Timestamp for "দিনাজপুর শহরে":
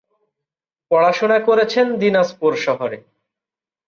1.99-2.97